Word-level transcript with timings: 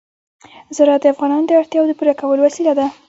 زراعت 0.75 1.01
د 1.03 1.05
افغانانو 1.13 1.47
د 1.47 1.51
اړتیاوو 1.59 1.89
د 1.89 1.93
پوره 1.99 2.13
کولو 2.19 2.41
وسیله 2.47 2.73
ده. 2.79 2.85